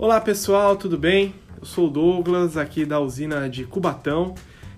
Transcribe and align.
Olá 0.00 0.20
pessoal, 0.20 0.76
tudo 0.76 0.96
bem? 0.96 1.34
Eu 1.60 1.66
sou 1.66 1.88
o 1.88 1.90
Douglas, 1.90 2.56
aqui 2.56 2.84
da 2.84 3.00
usina 3.00 3.50
de 3.50 3.64
Cubatão, 3.64 4.32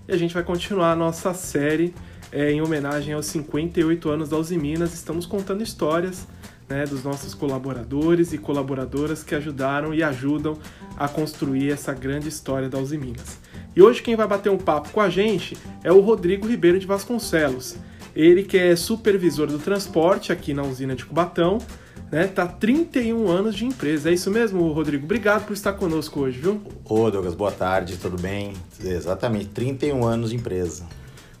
e 0.07 0.11
a 0.11 0.17
gente 0.17 0.33
vai 0.33 0.41
continuar 0.41 0.93
a 0.93 0.95
nossa 0.95 1.31
série 1.31 1.93
é, 2.31 2.51
em 2.51 2.59
homenagem 2.59 3.13
aos 3.13 3.27
58 3.27 4.09
anos 4.09 4.29
da 4.29 4.37
Uzi 4.37 4.57
Minas. 4.57 4.95
Estamos 4.95 5.27
contando 5.27 5.61
histórias 5.61 6.27
né, 6.67 6.87
dos 6.87 7.03
nossos 7.03 7.35
colaboradores 7.35 8.33
e 8.33 8.39
colaboradoras 8.39 9.21
que 9.21 9.35
ajudaram 9.35 9.93
e 9.93 10.01
ajudam 10.01 10.57
a 10.97 11.07
construir 11.07 11.69
essa 11.69 11.93
grande 11.93 12.27
história 12.27 12.67
da 12.67 12.79
Uzi 12.79 12.97
Minas. 12.97 13.37
E 13.75 13.81
hoje 13.83 14.01
quem 14.01 14.15
vai 14.15 14.27
bater 14.27 14.49
um 14.49 14.57
papo 14.57 14.89
com 14.89 15.01
a 15.01 15.09
gente 15.11 15.55
é 15.83 15.91
o 15.91 15.99
Rodrigo 15.99 16.47
Ribeiro 16.47 16.79
de 16.79 16.87
Vasconcelos. 16.87 17.77
Ele 18.15 18.41
que 18.41 18.57
é 18.57 18.75
supervisor 18.75 19.45
do 19.45 19.59
transporte 19.59 20.31
aqui 20.31 20.51
na 20.51 20.63
usina 20.63 20.95
de 20.95 21.05
Cubatão, 21.05 21.59
né? 22.11 22.27
Tá 22.27 22.45
31 22.45 23.29
anos 23.29 23.55
de 23.55 23.65
empresa. 23.65 24.09
É 24.09 24.13
isso 24.13 24.29
mesmo, 24.29 24.71
Rodrigo? 24.71 25.05
Obrigado 25.05 25.45
por 25.45 25.53
estar 25.53 25.73
conosco 25.73 26.19
hoje, 26.19 26.39
viu? 26.39 26.61
Ô, 26.83 27.09
Douglas, 27.09 27.33
boa 27.33 27.51
tarde, 27.51 27.97
tudo 27.97 28.21
bem? 28.21 28.53
Exatamente, 28.83 29.45
31 29.47 30.03
anos 30.03 30.31
de 30.31 30.35
empresa. 30.35 30.85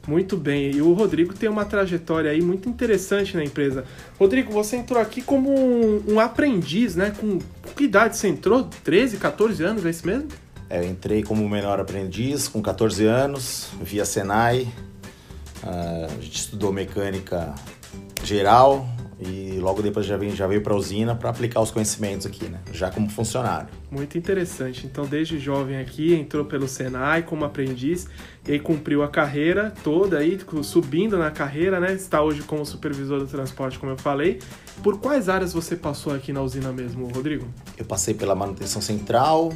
Muito 0.07 0.35
bem, 0.35 0.71
e 0.71 0.81
o 0.81 0.93
Rodrigo 0.93 1.35
tem 1.35 1.47
uma 1.47 1.63
trajetória 1.63 2.31
aí 2.31 2.41
muito 2.41 2.67
interessante 2.67 3.37
na 3.37 3.43
empresa. 3.43 3.85
Rodrigo, 4.17 4.51
você 4.51 4.77
entrou 4.77 4.99
aqui 4.99 5.21
como 5.21 5.53
um, 5.53 6.13
um 6.13 6.19
aprendiz, 6.19 6.95
né? 6.95 7.13
Com 7.19 7.37
que 7.75 7.83
idade 7.83 8.17
você 8.17 8.27
entrou? 8.27 8.67
13, 8.83 9.17
14 9.17 9.63
anos, 9.63 9.85
é 9.85 9.91
isso 9.91 10.07
mesmo? 10.07 10.27
É, 10.67 10.79
eu 10.79 10.89
entrei 10.89 11.21
como 11.21 11.47
menor 11.47 11.79
aprendiz 11.79 12.47
com 12.47 12.61
14 12.63 13.05
anos, 13.05 13.67
via 13.79 14.03
Senai. 14.03 14.67
Uh, 15.63 16.05
a 16.05 16.21
gente 16.21 16.37
estudou 16.37 16.73
mecânica 16.73 17.53
geral, 18.23 18.87
e 19.21 19.59
logo 19.59 19.83
depois 19.83 20.05
já 20.05 20.17
veio, 20.17 20.35
já 20.35 20.47
veio 20.47 20.61
para 20.61 20.73
a 20.73 20.75
usina 20.75 21.15
para 21.15 21.29
aplicar 21.29 21.61
os 21.61 21.69
conhecimentos 21.69 22.25
aqui, 22.25 22.45
né? 22.45 22.59
Já 22.73 22.89
como 22.89 23.07
funcionário. 23.07 23.69
Muito 23.91 24.17
interessante. 24.17 24.87
Então, 24.87 25.05
desde 25.05 25.37
jovem 25.37 25.77
aqui, 25.77 26.15
entrou 26.15 26.43
pelo 26.43 26.67
Senai 26.67 27.21
como 27.21 27.45
aprendiz 27.45 28.07
e 28.47 28.53
aí 28.53 28.59
cumpriu 28.59 29.03
a 29.03 29.07
carreira 29.07 29.71
toda 29.83 30.17
aí, 30.17 30.39
subindo 30.63 31.17
na 31.17 31.29
carreira, 31.29 31.79
né? 31.79 31.93
Está 31.93 32.23
hoje 32.23 32.41
como 32.41 32.65
supervisor 32.65 33.19
do 33.19 33.27
transporte, 33.27 33.77
como 33.77 33.91
eu 33.91 33.97
falei. 33.97 34.39
Por 34.81 34.99
quais 34.99 35.29
áreas 35.29 35.53
você 35.53 35.75
passou 35.75 36.15
aqui 36.15 36.33
na 36.33 36.41
usina 36.41 36.71
mesmo, 36.71 37.07
Rodrigo? 37.13 37.47
Eu 37.77 37.85
passei 37.85 38.15
pela 38.15 38.33
manutenção 38.33 38.81
central, 38.81 39.53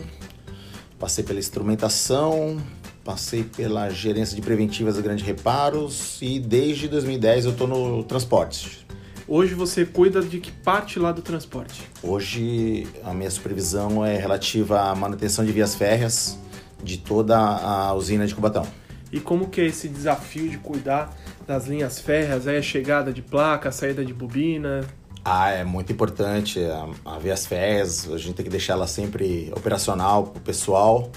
passei 0.99 1.23
pela 1.23 1.39
instrumentação, 1.39 2.61
passei 3.03 3.43
pela 3.43 3.89
gerência 3.89 4.35
de 4.35 4.41
preventivas 4.43 4.97
e 4.97 5.01
grandes 5.01 5.25
reparos 5.25 6.19
e 6.21 6.39
desde 6.39 6.87
2010 6.87 7.45
eu 7.45 7.51
estou 7.51 7.67
no 7.67 8.03
transporte, 8.03 8.84
Hoje 9.27 9.55
você 9.55 9.83
cuida 9.83 10.21
de 10.21 10.39
que 10.39 10.51
parte 10.51 10.99
lá 10.99 11.11
do 11.11 11.19
transporte? 11.19 11.81
Hoje 12.03 12.87
a 13.03 13.11
minha 13.11 13.31
supervisão 13.31 14.05
é 14.05 14.15
relativa 14.15 14.79
à 14.81 14.93
manutenção 14.93 15.43
de 15.43 15.51
vias 15.51 15.73
férreas 15.73 16.37
de 16.83 16.99
toda 16.99 17.35
a 17.35 17.91
usina 17.95 18.27
de 18.27 18.35
Cubatão. 18.35 18.67
E 19.11 19.19
como 19.19 19.49
que 19.49 19.61
é 19.61 19.65
esse 19.65 19.89
desafio 19.89 20.47
de 20.47 20.59
cuidar 20.59 21.11
das 21.47 21.65
linhas 21.65 21.99
férreas, 21.99 22.47
aí 22.47 22.57
a 22.57 22.61
chegada 22.61 23.11
de 23.11 23.23
placa, 23.23 23.69
a 23.69 23.71
saída 23.71 24.05
de 24.05 24.13
bobina? 24.13 24.85
Ah, 25.23 25.49
é 25.49 25.63
muito 25.63 25.91
importante. 25.91 26.59
A, 26.63 27.15
a 27.15 27.17
vias 27.17 27.47
férreas, 27.47 28.07
a 28.07 28.19
gente 28.19 28.35
tem 28.35 28.43
que 28.43 28.51
deixar 28.51 28.73
ela 28.73 28.85
sempre 28.85 29.51
operacional 29.57 30.25
para 30.25 30.39
o 30.39 30.41
pessoal. 30.43 31.09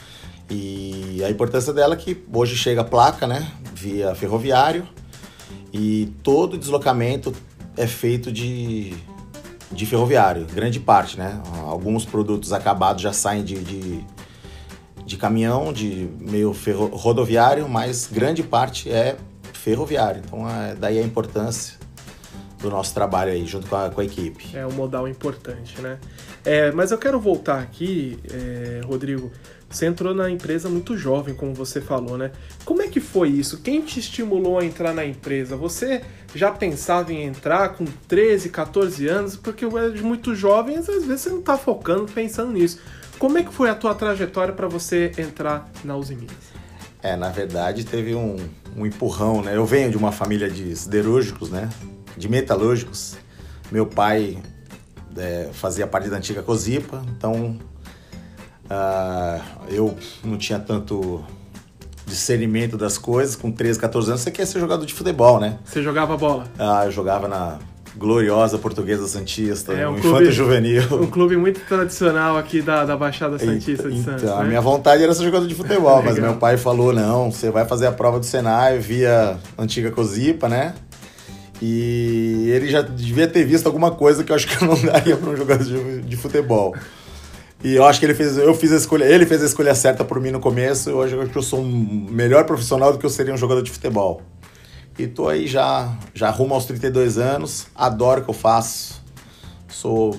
E 0.49 1.23
a 1.23 1.29
importância 1.29 1.75
dela 1.75 1.93
é 1.93 1.97
que 1.99 2.25
hoje 2.33 2.57
chega 2.57 2.81
a 2.81 2.85
placa, 2.85 3.27
né, 3.27 3.53
via 3.75 4.15
ferroviário, 4.15 4.89
e 5.71 6.11
todo 6.23 6.57
deslocamento 6.57 7.35
é 7.79 7.87
feito 7.87 8.33
de, 8.33 8.93
de 9.71 9.87
ferroviário, 9.87 10.45
grande 10.53 10.81
parte, 10.81 11.17
né? 11.17 11.41
Alguns 11.65 12.05
produtos 12.05 12.53
acabados 12.53 13.01
já 13.01 13.13
saem 13.13 13.45
de, 13.45 13.55
de, 13.61 14.05
de 15.07 15.17
caminhão, 15.17 15.73
de 15.73 16.09
meio 16.21 16.53
ferro, 16.53 16.87
rodoviário, 16.87 17.69
mas 17.69 18.09
grande 18.11 18.43
parte 18.43 18.91
é 18.91 19.17
ferroviário. 19.53 20.23
Então, 20.25 20.49
é, 20.49 20.75
daí 20.75 20.99
a 20.99 21.03
importância 21.03 21.78
do 22.61 22.71
nosso 22.71 22.93
trabalho 22.93 23.33
aí, 23.33 23.47
junto 23.47 23.67
com 23.69 23.77
a, 23.77 23.91
com 23.91 24.01
a 24.01 24.05
equipe. 24.05 24.57
É 24.57 24.67
um 24.67 24.73
modal 24.73 25.07
importante, 25.07 25.81
né? 25.81 25.99
É, 26.45 26.71
mas 26.73 26.91
eu 26.91 26.99
quero 26.99 27.21
voltar 27.21 27.61
aqui, 27.61 28.19
é, 28.33 28.81
Rodrigo, 28.85 29.31
você 29.71 29.87
entrou 29.87 30.15
na 30.15 30.31
empresa 30.31 30.69
muito 30.69 30.97
jovem, 30.97 31.35
como 31.35 31.53
você 31.53 31.81
falou, 31.81 32.17
né? 32.17 32.33
Como 32.65 32.81
é 32.81 32.89
que 32.89 33.01
foi 33.01 33.29
isso? 33.29 33.61
Quem 33.61 33.83
te 33.83 34.01
estimulou 34.01 34.59
a 34.59 34.65
entrar 34.65 34.95
na 34.95 35.05
empresa? 35.05 35.57
Você 35.57 36.03
já 36.35 36.51
pensava 36.51 37.13
em 37.13 37.25
entrar 37.25 37.71
com 37.71 37.85
13, 37.85 38.49
14 38.49 39.07
anos? 39.07 39.37
Porque 39.37 39.67
de 39.95 40.03
muito 40.03 40.35
jovem, 40.35 40.77
às 40.77 40.87
vezes 40.87 41.07
você 41.07 41.29
não 41.29 41.41
está 41.41 41.59
focando, 41.59 42.07
pensando 42.07 42.53
nisso. 42.53 42.81
Como 43.19 43.37
é 43.37 43.43
que 43.43 43.53
foi 43.53 43.69
a 43.69 43.75
tua 43.75 43.95
trajetória 43.95 44.55
para 44.55 44.69
você 44.69 45.13
entrar 45.19 45.71
na 45.85 45.97
Uzi 45.97 46.15
Minas? 46.15 46.59
É, 47.03 47.15
na 47.15 47.29
verdade 47.29 47.85
teve 47.85 48.15
um, 48.15 48.37
um 48.77 48.87
empurrão, 48.87 49.43
né? 49.43 49.57
Eu 49.57 49.67
venho 49.67 49.91
de 49.91 49.97
uma 49.97 50.13
família 50.13 50.49
de 50.49 50.75
siderúrgicos, 50.75 51.51
né? 51.51 51.69
De 52.17 52.29
metalúrgicos. 52.29 53.17
Meu 53.71 53.87
pai 53.87 54.39
é, 55.17 55.51
fazia 55.53 55.87
parte 55.87 56.09
da 56.09 56.17
antiga 56.17 56.43
Cozipa, 56.43 57.03
então 57.17 57.59
Uh, 58.69 59.41
eu 59.71 59.97
não 60.23 60.37
tinha 60.37 60.59
tanto 60.59 61.25
discernimento 62.07 62.77
das 62.77 62.99
coisas. 62.99 63.35
Com 63.35 63.51
13, 63.51 63.79
14 63.79 64.11
anos, 64.11 64.21
você 64.21 64.31
quer 64.31 64.47
ser 64.47 64.61
jogador 64.61 64.85
de 64.85 64.93
futebol, 64.93 65.41
né? 65.41 65.59
Você 65.65 65.83
jogava 65.83 66.17
bola? 66.17 66.45
Ah, 66.59 66.83
eu 66.85 66.91
jogava 66.91 67.27
na 67.27 67.59
gloriosa 67.97 68.59
Portuguesa 68.59 69.09
Santista, 69.09 69.73
é, 69.73 69.89
um 69.89 69.99
clube, 69.99 70.31
Juvenil. 70.31 70.83
Um 70.93 71.07
clube 71.07 71.37
muito 71.37 71.61
tradicional 71.67 72.37
aqui 72.37 72.61
da, 72.61 72.85
da 72.85 72.97
Baixada 72.97 73.39
Santista 73.39 73.91
de 73.91 73.99
então, 73.99 74.13
Santos. 74.13 74.31
Né? 74.31 74.37
A 74.37 74.45
minha 74.45 74.61
vontade 74.61 75.03
era 75.03 75.13
ser 75.15 75.25
jogador 75.25 75.47
de 75.47 75.55
futebol, 75.55 76.01
mas 76.05 76.19
meu 76.19 76.35
pai 76.37 76.59
falou: 76.59 76.93
não, 76.93 77.33
você 77.33 77.51
vai 77.51 77.65
fazer 77.65 77.87
a 77.87 77.93
prova 77.93 78.21
do 78.21 78.27
Senai 78.27 78.79
via 78.79 79.39
antiga 79.59 79.91
Cozipa, 79.91 80.49
né? 80.49 80.75
E 81.61 82.51
ele 82.51 82.69
já 82.69 82.83
devia 82.83 83.27
ter 83.27 83.45
visto 83.45 83.67
alguma 83.67 83.91
coisa 83.91 84.23
que 84.23 84.31
eu 84.31 84.37
acho 84.37 84.47
que 84.47 84.63
eu 84.63 84.69
não 84.69 84.81
daria 84.83 85.17
para 85.17 85.31
um 85.31 85.37
jogador 85.37 85.65
de, 85.65 86.03
de 86.03 86.17
futebol. 86.17 86.75
E 87.63 87.75
eu 87.75 87.85
acho 87.85 87.99
que 87.99 88.07
ele 88.07 88.15
fez, 88.15 88.39
eu 88.39 88.55
fiz 88.55 88.71
a 88.71 88.77
escolha, 88.77 89.05
ele 89.05 89.27
fez 89.27 89.43
a 89.43 89.47
escolha 89.47 89.75
certa 89.75 90.05
por 90.05 90.21
mim 90.21 90.31
no 90.31 90.39
começo. 90.39 90.91
Eu 90.91 91.03
acho 91.03 91.17
que 91.27 91.37
eu 91.37 91.43
sou 91.43 91.61
um 91.61 92.07
melhor 92.11 92.45
profissional 92.45 92.93
do 92.93 92.99
que 92.99 93.07
eu 93.07 93.11
seria 93.11 93.35
um 93.35 93.37
jogador 93.37 93.63
de 93.63 93.71
futebol. 93.71 94.23
E 94.99 95.07
tô 95.07 95.29
aí 95.29 95.47
já, 95.47 95.97
já 96.15 96.31
rumo 96.31 96.55
aos 96.55 96.67
32 96.67 97.19
anos, 97.19 97.67
adoro 97.75 98.21
o 98.21 98.25
que 98.25 98.31
eu 98.31 98.35
faço. 98.35 99.03
Sou 99.69 100.19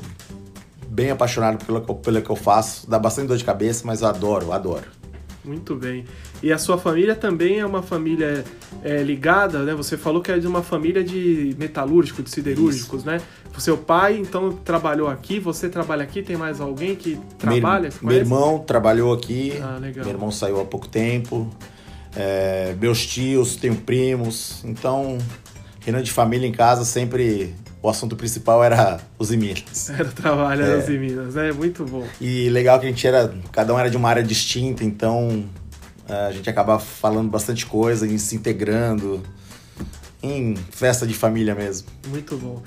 bem 0.88 1.12
apaixonado 1.12 1.64
pelo, 1.64 1.82
pelo 1.82 2.22
que 2.22 2.30
eu 2.30 2.36
faço, 2.36 2.90
dá 2.90 2.98
bastante 2.98 3.28
dor 3.28 3.38
de 3.38 3.44
cabeça, 3.44 3.84
mas 3.86 4.04
adoro, 4.04 4.52
adoro. 4.52 4.99
Muito 5.44 5.76
bem. 5.76 6.06
E 6.44 6.52
a 6.52 6.58
sua 6.58 6.78
família 6.78 7.16
também 7.16 7.60
é 7.60 7.66
uma 7.66 7.82
família 7.82 8.44
é, 8.84 9.02
ligada, 9.02 9.64
né? 9.64 9.74
Você 9.74 9.98
falou 9.98 10.22
que 10.22 10.32
é 10.32 10.38
de 10.38 10.48
uma 10.48 10.62
família 10.62 11.04
de 11.04 11.56
metalúrgicos, 11.58 12.24
de 12.26 12.30
siderúrgicos, 12.30 13.00
Isso. 13.02 13.08
né? 13.10 13.22
O 13.56 13.62
seu 13.62 13.78
pai, 13.78 14.18
então, 14.18 14.52
trabalhou 14.52 15.08
aqui, 15.08 15.40
você 15.40 15.70
trabalha 15.70 16.04
aqui, 16.04 16.22
tem 16.22 16.38
mais 16.38 16.62
alguém 16.62 16.96
que 16.96 17.20
trabalha? 17.38 17.90
Meu, 18.02 18.12
meu 18.12 18.18
irmão 18.18 18.60
trabalhou 18.60 19.14
aqui, 19.14 19.54
ah, 19.62 19.78
legal. 19.80 20.06
meu 20.06 20.14
irmão 20.14 20.32
saiu 20.32 20.62
há 20.62 20.66
pouco 20.66 20.88
tempo, 20.88 21.50
é, 22.16 22.76
meus 22.80 23.06
tios, 23.06 23.56
tenho 23.56 23.76
primos, 23.76 24.64
então, 24.64 25.18
reunião 25.82 26.04
de 26.04 26.12
família 26.12 26.48
em 26.48 26.52
casa 26.52 26.86
sempre 26.86 27.56
o 27.82 27.90
assunto 27.90 28.16
principal 28.16 28.64
era 28.64 29.00
os 29.18 29.32
Minas. 29.32 29.90
Era 29.98 30.08
o 30.08 30.12
trabalho, 30.12 30.64
era 30.64 30.74
é. 30.74 30.78
os 30.78 30.90
Minas, 30.90 31.38
é 31.38 31.52
muito 31.52 31.86
bom. 31.86 32.06
E 32.20 32.50
legal 32.50 32.80
que 32.80 32.86
a 32.86 32.90
gente 32.90 33.06
era, 33.06 33.34
cada 33.52 33.74
um 33.74 33.80
era 33.80 33.90
de 33.90 33.98
uma 33.98 34.10
área 34.10 34.24
distinta, 34.24 34.84
então 34.84 35.46
a 36.08 36.32
gente 36.32 36.50
acaba 36.50 36.80
falando 36.80 37.30
bastante 37.30 37.66
coisa 37.66 38.08
e 38.08 38.18
se 38.18 38.36
integrando 38.36 39.24
em 40.22 40.56
festa 40.56 41.08
de 41.08 41.14
família 41.14 41.56
mesmo. 41.56 41.88
Muito 42.08 42.36
bom. 42.38 42.62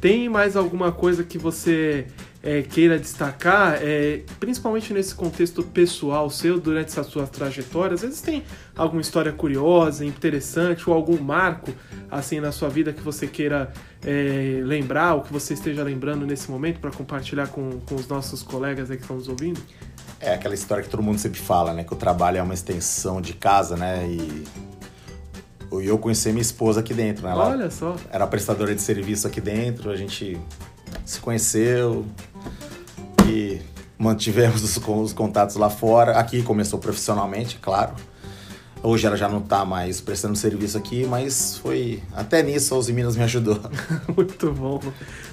Tem 0.00 0.28
mais 0.28 0.56
alguma 0.56 0.92
coisa 0.92 1.24
que 1.24 1.38
você 1.38 2.06
é, 2.42 2.62
queira 2.62 2.98
destacar, 2.98 3.78
é, 3.82 4.22
principalmente 4.38 4.92
nesse 4.92 5.14
contexto 5.14 5.62
pessoal 5.62 6.30
seu, 6.30 6.60
durante 6.60 6.88
essa 6.88 7.02
sua 7.02 7.26
trajetória? 7.26 7.94
Às 7.94 8.02
vezes 8.02 8.20
tem 8.20 8.44
alguma 8.76 9.00
história 9.00 9.32
curiosa, 9.32 10.04
interessante, 10.04 10.88
ou 10.88 10.94
algum 10.94 11.20
marco 11.20 11.72
assim 12.10 12.40
na 12.40 12.52
sua 12.52 12.68
vida 12.68 12.92
que 12.92 13.02
você 13.02 13.26
queira 13.26 13.72
é, 14.04 14.60
lembrar, 14.62 15.14
ou 15.14 15.22
que 15.22 15.32
você 15.32 15.54
esteja 15.54 15.82
lembrando 15.82 16.24
nesse 16.24 16.50
momento 16.50 16.78
para 16.78 16.90
compartilhar 16.90 17.48
com, 17.48 17.80
com 17.80 17.94
os 17.94 18.06
nossos 18.06 18.42
colegas 18.42 18.90
aí 18.90 18.96
que 18.96 19.02
estão 19.02 19.16
nos 19.16 19.28
ouvindo? 19.28 19.60
É 20.20 20.34
aquela 20.34 20.54
história 20.54 20.82
que 20.82 20.90
todo 20.90 21.02
mundo 21.02 21.18
sempre 21.18 21.38
fala, 21.38 21.72
né? 21.72 21.84
Que 21.84 21.92
o 21.92 21.96
trabalho 21.96 22.38
é 22.38 22.42
uma 22.42 22.54
extensão 22.54 23.20
de 23.20 23.34
casa, 23.34 23.76
né? 23.76 24.04
E 24.08 24.44
eu 25.70 25.98
conheci 25.98 26.30
minha 26.30 26.42
esposa 26.42 26.80
aqui 26.80 26.94
dentro, 26.94 27.24
né? 27.24 27.32
Ela 27.32 27.48
Olha 27.48 27.70
só. 27.70 27.94
Era 28.10 28.26
prestadora 28.26 28.74
de 28.74 28.80
serviço 28.80 29.26
aqui 29.26 29.40
dentro, 29.40 29.90
a 29.90 29.96
gente 29.96 30.38
se 31.08 31.20
conheceu 31.20 32.04
e 33.26 33.58
mantivemos 33.98 34.62
os, 34.62 34.76
os 34.76 35.12
contatos 35.14 35.56
lá 35.56 35.70
fora. 35.70 36.18
Aqui 36.18 36.42
começou 36.42 36.78
profissionalmente, 36.78 37.58
claro. 37.62 37.94
Hoje 38.82 39.06
ela 39.06 39.16
já 39.16 39.26
não 39.26 39.38
está 39.38 39.64
mais 39.64 40.02
prestando 40.02 40.36
serviço 40.36 40.76
aqui, 40.76 41.06
mas 41.06 41.56
foi. 41.56 42.02
Até 42.14 42.42
nisso 42.42 42.74
a 42.74 42.78
Uzi 42.78 42.92
Minas 42.92 43.16
me 43.16 43.24
ajudou. 43.24 43.58
muito 44.14 44.52
bom, 44.52 44.78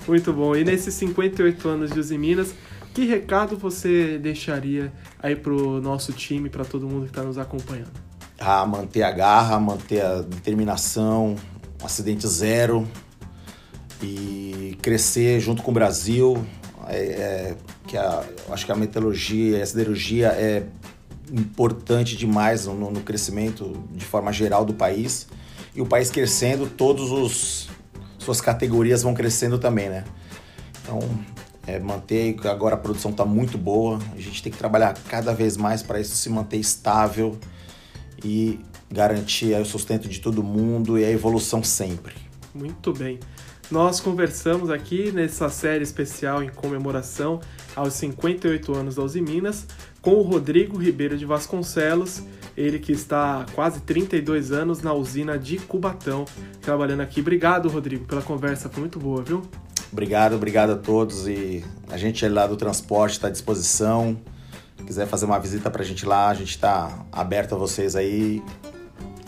muito 0.07 0.31
bom. 0.31 0.55
E 0.55 0.63
nesses 0.63 0.93
58 0.93 1.67
anos 1.67 1.91
de 1.91 1.99
Uzi 1.99 2.17
Minas, 2.17 2.55
Que 2.93 3.05
recado 3.05 3.57
você 3.57 4.17
deixaria 4.17 4.93
aí 5.21 5.35
pro 5.35 5.81
nosso 5.81 6.13
time, 6.13 6.49
para 6.49 6.63
todo 6.63 6.87
mundo 6.87 7.03
que 7.03 7.11
está 7.11 7.21
nos 7.21 7.37
acompanhando? 7.37 7.91
A 8.39 8.65
manter 8.65 9.03
a 9.03 9.11
garra, 9.11 9.59
manter 9.59 10.01
a 10.01 10.21
determinação, 10.21 11.35
acidente 11.83 12.25
zero 12.25 12.87
e 14.01 14.77
crescer 14.81 15.39
junto 15.39 15.61
com 15.63 15.71
o 15.71 15.73
Brasil. 15.73 16.45
É, 16.87 16.97
é, 16.97 17.55
que 17.87 17.97
a, 17.97 18.23
acho 18.49 18.65
que 18.65 18.71
a 18.71 18.75
metalurgia 18.75 19.57
e 19.57 19.61
a 19.61 19.65
siderurgia 19.65 20.27
é 20.27 20.63
importante 21.31 22.15
demais 22.15 22.65
no, 22.67 22.91
no, 22.91 23.01
crescimento 23.01 23.83
de 23.91 24.05
forma 24.05 24.31
geral 24.31 24.63
do 24.63 24.73
país. 24.73 25.27
E 25.73 25.81
o 25.81 25.85
país 25.85 26.09
crescendo, 26.09 26.67
todos 26.67 27.11
os 27.11 27.69
suas 28.19 28.39
categorias 28.39 29.01
vão 29.03 29.13
crescendo 29.13 29.57
também, 29.57 29.89
né? 29.89 30.03
Então, 30.81 30.99
é, 31.67 31.79
manter, 31.79 32.35
agora 32.47 32.75
a 32.75 32.77
produção 32.77 33.11
está 33.11 33.25
muito 33.25 33.57
boa, 33.57 33.99
a 34.15 34.21
gente 34.21 34.41
tem 34.41 34.51
que 34.51 34.57
trabalhar 34.57 34.95
cada 35.09 35.33
vez 35.33 35.57
mais 35.57 35.81
para 35.81 35.99
isso 35.99 36.15
se 36.15 36.29
manter 36.29 36.57
estável 36.57 37.37
e 38.23 38.59
garantir 38.91 39.59
o 39.59 39.65
sustento 39.65 40.07
de 40.07 40.19
todo 40.19 40.43
mundo 40.43 40.97
e 40.97 41.03
a 41.03 41.09
evolução 41.09 41.63
sempre. 41.63 42.13
Muito 42.53 42.93
bem. 42.93 43.19
Nós 43.71 43.99
conversamos 43.99 44.69
aqui 44.69 45.11
nessa 45.11 45.49
série 45.49 45.83
especial 45.83 46.43
em 46.43 46.49
comemoração 46.49 47.41
aos 47.75 47.93
58 47.93 48.75
anos 48.75 48.95
da 48.95 49.01
Uzi 49.01 49.21
Minas 49.21 49.65
com 50.01 50.11
o 50.11 50.21
Rodrigo 50.21 50.77
Ribeiro 50.77 51.17
de 51.17 51.25
Vasconcelos, 51.25 52.21
ele 52.55 52.77
que 52.77 52.91
está 52.91 53.41
há 53.41 53.45
quase 53.53 53.81
32 53.81 54.51
anos 54.51 54.83
na 54.83 54.93
usina 54.93 55.35
de 55.35 55.57
Cubatão, 55.57 56.25
trabalhando 56.61 57.01
aqui. 57.01 57.21
Obrigado, 57.21 57.67
Rodrigo, 57.67 58.05
pela 58.05 58.21
conversa, 58.21 58.69
foi 58.69 58.81
muito 58.81 58.99
boa, 58.99 59.23
viu? 59.23 59.41
Obrigado, 59.91 60.35
obrigado 60.35 60.71
a 60.73 60.77
todos 60.77 61.27
e 61.27 61.65
a 61.89 61.97
gente 61.97 62.27
lá 62.27 62.45
do 62.45 62.55
transporte 62.55 63.13
está 63.13 63.29
à 63.29 63.31
disposição. 63.31 64.15
Se 64.77 64.83
quiser 64.83 65.07
fazer 65.07 65.25
uma 65.25 65.39
visita 65.39 65.71
para 65.71 65.81
a 65.81 65.85
gente 65.85 66.05
lá, 66.05 66.29
a 66.29 66.33
gente 66.35 66.51
está 66.51 67.03
aberto 67.11 67.55
a 67.55 67.57
vocês 67.57 67.95
aí 67.95 68.43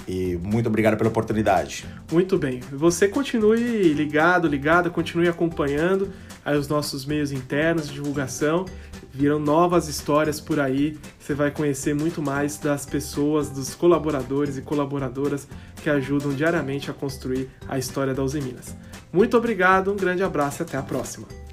e 0.07 0.37
muito 0.41 0.67
obrigado 0.67 0.97
pela 0.97 1.09
oportunidade. 1.09 1.85
Muito 2.11 2.37
bem. 2.37 2.61
Você 2.71 3.07
continue 3.07 3.93
ligado, 3.93 4.47
ligado, 4.47 4.89
continue 4.89 5.27
acompanhando 5.27 6.09
os 6.45 6.67
nossos 6.67 7.05
meios 7.05 7.31
internos 7.31 7.87
de 7.87 7.95
divulgação. 7.95 8.65
Virão 9.11 9.39
novas 9.39 9.87
histórias 9.87 10.39
por 10.39 10.59
aí. 10.59 10.97
Você 11.19 11.33
vai 11.33 11.51
conhecer 11.51 11.93
muito 11.93 12.21
mais 12.21 12.57
das 12.57 12.85
pessoas, 12.85 13.49
dos 13.49 13.75
colaboradores 13.75 14.57
e 14.57 14.61
colaboradoras 14.61 15.47
que 15.83 15.89
ajudam 15.89 16.31
diariamente 16.33 16.89
a 16.89 16.93
construir 16.93 17.49
a 17.67 17.77
história 17.77 18.13
da 18.13 18.23
Uzi 18.23 18.39
Minas. 18.39 18.75
Muito 19.11 19.35
obrigado, 19.35 19.91
um 19.91 19.95
grande 19.95 20.23
abraço 20.23 20.61
e 20.61 20.63
até 20.63 20.77
a 20.77 20.81
próxima. 20.81 21.46